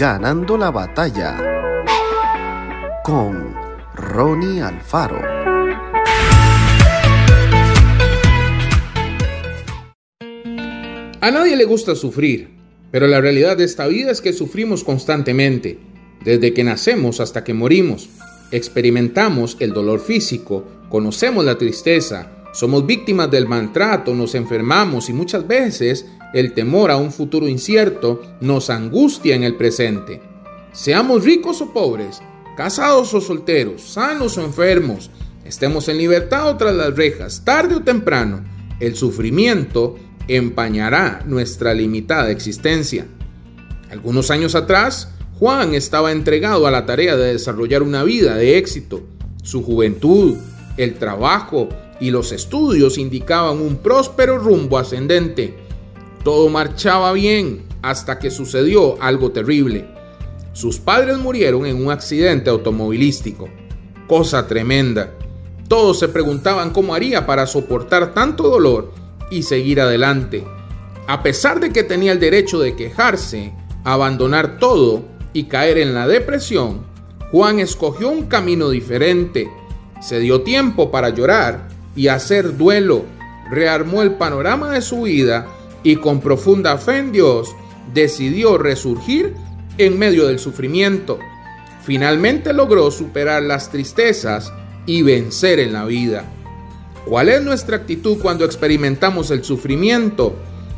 Ganando 0.00 0.56
la 0.56 0.70
batalla 0.70 1.36
con 3.04 3.54
Ronnie 3.94 4.62
Alfaro. 4.62 5.20
A 11.20 11.30
nadie 11.30 11.54
le 11.54 11.64
gusta 11.66 11.94
sufrir, 11.94 12.48
pero 12.90 13.08
la 13.08 13.20
realidad 13.20 13.58
de 13.58 13.64
esta 13.64 13.86
vida 13.88 14.10
es 14.10 14.22
que 14.22 14.32
sufrimos 14.32 14.84
constantemente, 14.84 15.78
desde 16.24 16.54
que 16.54 16.64
nacemos 16.64 17.20
hasta 17.20 17.44
que 17.44 17.52
morimos. 17.52 18.08
Experimentamos 18.52 19.58
el 19.60 19.74
dolor 19.74 20.00
físico, 20.00 20.64
conocemos 20.88 21.44
la 21.44 21.58
tristeza, 21.58 22.39
somos 22.52 22.84
víctimas 22.86 23.30
del 23.30 23.46
maltrato, 23.46 24.14
nos 24.14 24.34
enfermamos 24.34 25.08
y 25.08 25.12
muchas 25.12 25.46
veces 25.46 26.06
el 26.32 26.52
temor 26.52 26.90
a 26.90 26.96
un 26.96 27.12
futuro 27.12 27.48
incierto 27.48 28.22
nos 28.40 28.70
angustia 28.70 29.34
en 29.34 29.44
el 29.44 29.56
presente. 29.56 30.20
Seamos 30.72 31.24
ricos 31.24 31.60
o 31.60 31.72
pobres, 31.72 32.20
casados 32.56 33.14
o 33.14 33.20
solteros, 33.20 33.82
sanos 33.82 34.36
o 34.38 34.42
enfermos, 34.42 35.10
estemos 35.44 35.88
en 35.88 35.98
libertad 35.98 36.48
o 36.48 36.56
tras 36.56 36.74
las 36.74 36.94
rejas, 36.96 37.44
tarde 37.44 37.76
o 37.76 37.82
temprano, 37.82 38.44
el 38.80 38.96
sufrimiento 38.96 39.96
empañará 40.28 41.22
nuestra 41.26 41.74
limitada 41.74 42.30
existencia. 42.30 43.06
Algunos 43.90 44.30
años 44.30 44.54
atrás, 44.54 45.12
Juan 45.38 45.74
estaba 45.74 46.12
entregado 46.12 46.66
a 46.66 46.70
la 46.70 46.86
tarea 46.86 47.16
de 47.16 47.32
desarrollar 47.32 47.82
una 47.82 48.04
vida 48.04 48.36
de 48.36 48.58
éxito. 48.58 49.02
Su 49.42 49.62
juventud, 49.62 50.36
el 50.76 50.94
trabajo 50.94 51.68
y 52.00 52.10
los 52.10 52.32
estudios 52.32 52.98
indicaban 52.98 53.60
un 53.60 53.76
próspero 53.76 54.38
rumbo 54.38 54.78
ascendente. 54.78 55.54
Todo 56.24 56.48
marchaba 56.48 57.12
bien 57.12 57.64
hasta 57.82 58.18
que 58.18 58.30
sucedió 58.30 59.00
algo 59.00 59.30
terrible. 59.30 59.86
Sus 60.52 60.78
padres 60.78 61.18
murieron 61.18 61.66
en 61.66 61.84
un 61.84 61.92
accidente 61.92 62.50
automovilístico. 62.50 63.48
Cosa 64.08 64.46
tremenda. 64.46 65.12
Todos 65.68 65.98
se 66.00 66.08
preguntaban 66.08 66.70
cómo 66.70 66.94
haría 66.94 67.26
para 67.26 67.46
soportar 67.46 68.12
tanto 68.12 68.48
dolor 68.48 68.92
y 69.30 69.44
seguir 69.44 69.80
adelante. 69.80 70.44
A 71.06 71.22
pesar 71.22 71.60
de 71.60 71.70
que 71.72 71.84
tenía 71.84 72.12
el 72.12 72.20
derecho 72.20 72.58
de 72.58 72.74
quejarse, 72.74 73.52
abandonar 73.84 74.58
todo 74.58 75.04
y 75.32 75.44
caer 75.44 75.78
en 75.78 75.94
la 75.94 76.08
depresión, 76.08 76.84
Juan 77.30 77.60
escogió 77.60 78.08
un 78.08 78.24
camino 78.24 78.70
diferente. 78.70 79.48
Se 80.00 80.18
dio 80.18 80.42
tiempo 80.42 80.90
para 80.90 81.10
llorar 81.10 81.68
y 81.96 82.08
hacer 82.08 82.56
duelo. 82.56 83.04
Rearmó 83.50 84.02
el 84.02 84.12
panorama 84.14 84.72
de 84.72 84.82
su 84.82 85.02
vida 85.02 85.46
y 85.82 85.96
con 85.96 86.20
profunda 86.20 86.78
fe 86.78 86.98
en 86.98 87.12
Dios 87.12 87.54
decidió 87.92 88.58
resurgir 88.58 89.34
en 89.78 89.98
medio 89.98 90.26
del 90.26 90.38
sufrimiento. 90.38 91.18
Finalmente 91.82 92.52
logró 92.52 92.90
superar 92.90 93.42
las 93.42 93.70
tristezas 93.70 94.52
y 94.86 95.02
vencer 95.02 95.58
en 95.58 95.72
la 95.72 95.84
vida. 95.84 96.24
¿Cuál 97.06 97.28
es 97.30 97.42
nuestra 97.42 97.76
actitud 97.76 98.18
cuando 98.20 98.44
experimentamos 98.44 99.30
el 99.30 99.42
sufrimiento? 99.42 100.36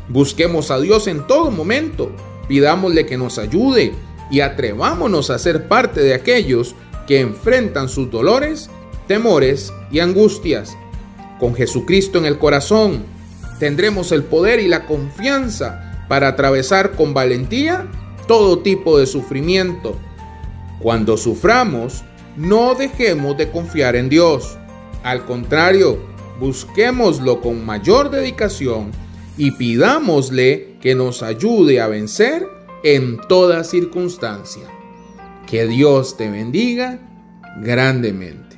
Busquemos 0.09 0.71
a 0.71 0.79
Dios 0.79 1.07
en 1.07 1.27
todo 1.27 1.51
momento, 1.51 2.11
pidámosle 2.47 3.05
que 3.05 3.17
nos 3.17 3.37
ayude 3.37 3.93
y 4.31 4.39
atrevámonos 4.39 5.29
a 5.29 5.39
ser 5.39 5.67
parte 5.67 6.01
de 6.01 6.13
aquellos 6.13 6.75
que 7.07 7.19
enfrentan 7.19 7.89
sus 7.89 8.09
dolores, 8.09 8.69
temores 9.07 9.73
y 9.91 9.99
angustias. 9.99 10.75
Con 11.39 11.55
Jesucristo 11.55 12.17
en 12.17 12.25
el 12.25 12.37
corazón, 12.37 13.03
tendremos 13.59 14.11
el 14.11 14.23
poder 14.23 14.59
y 14.59 14.67
la 14.67 14.85
confianza 14.85 16.05
para 16.07 16.29
atravesar 16.29 16.91
con 16.91 17.13
valentía 17.13 17.87
todo 18.27 18.59
tipo 18.59 18.97
de 18.97 19.05
sufrimiento. 19.05 19.97
Cuando 20.79 21.17
suframos, 21.17 22.03
no 22.37 22.75
dejemos 22.75 23.37
de 23.37 23.49
confiar 23.51 23.95
en 23.95 24.09
Dios. 24.09 24.57
Al 25.03 25.25
contrario, 25.25 25.99
busquémoslo 26.39 27.41
con 27.41 27.65
mayor 27.65 28.09
dedicación 28.09 28.91
y 29.37 29.51
pidámosle 29.51 30.77
que 30.81 30.95
nos 30.95 31.23
ayude 31.23 31.81
a 31.81 31.87
vencer 31.87 32.47
en 32.83 33.17
toda 33.27 33.63
circunstancia. 33.63 34.63
Que 35.47 35.67
Dios 35.67 36.17
te 36.17 36.29
bendiga 36.29 36.99
grandemente. 37.61 38.57